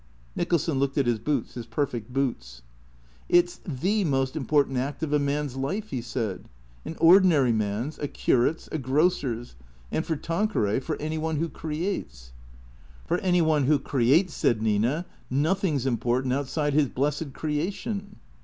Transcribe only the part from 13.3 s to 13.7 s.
one